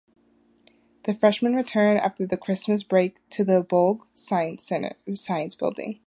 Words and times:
The 1.03 1.13
Freshmen 1.13 1.53
return 1.55 1.97
after 1.97 2.25
the 2.25 2.35
Christmas 2.35 2.81
break 2.81 3.17
to 3.29 3.43
the 3.45 3.61
Boughl 3.63 4.01
Science 4.15 5.55
Building. 5.55 5.99